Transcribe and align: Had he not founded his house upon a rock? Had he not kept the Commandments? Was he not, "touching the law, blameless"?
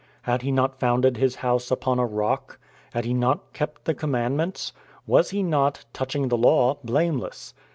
Had 0.23 0.41
he 0.41 0.51
not 0.51 0.79
founded 0.79 1.17
his 1.17 1.35
house 1.45 1.69
upon 1.69 1.99
a 1.99 2.05
rock? 2.07 2.57
Had 2.91 3.05
he 3.05 3.13
not 3.13 3.53
kept 3.53 3.85
the 3.85 3.93
Commandments? 3.93 4.73
Was 5.05 5.29
he 5.29 5.43
not, 5.43 5.85
"touching 5.93 6.29
the 6.29 6.37
law, 6.39 6.79
blameless"? 6.83 7.53